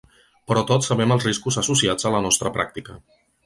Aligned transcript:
Però 0.51 0.63
tots 0.71 0.89
sabem 0.93 1.13
els 1.17 1.29
riscos 1.29 1.59
associats 1.65 2.11
a 2.11 2.15
la 2.19 2.25
nostra 2.27 2.57
pràctica. 2.59 3.01